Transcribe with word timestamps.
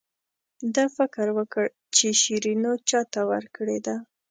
ده 0.75 0.83
فکر 0.97 1.27
وکړ 1.37 1.65
چې 1.95 2.07
شیرینو 2.21 2.71
چاته 2.89 3.21
ورکړې 3.31 3.77
ده. 3.85 3.95